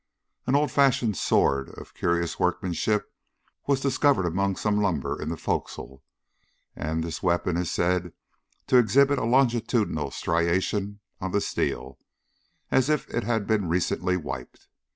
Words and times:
An 0.47 0.55
old 0.55 0.71
fashioned 0.71 1.15
sword 1.15 1.69
of 1.77 1.93
curious 1.93 2.39
workmanship 2.39 3.13
was 3.67 3.81
discovered 3.81 4.25
among 4.25 4.55
some 4.55 4.81
lumber 4.81 5.21
in 5.21 5.29
the 5.29 5.37
forecastle, 5.37 6.03
and 6.75 7.03
this 7.03 7.21
weapon 7.21 7.55
is 7.55 7.71
said 7.71 8.11
to 8.65 8.77
exhibit 8.77 9.19
a 9.19 9.25
longitudinal 9.25 10.09
striation 10.09 11.01
on 11.19 11.33
the 11.33 11.39
steel, 11.39 11.99
as 12.71 12.89
if 12.89 13.07
it 13.09 13.21
had 13.25 13.45
been 13.45 13.69
recently 13.69 14.17
wiped. 14.17 14.67